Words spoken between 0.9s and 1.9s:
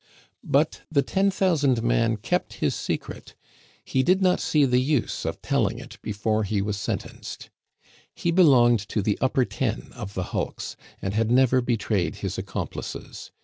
the "Ten thousand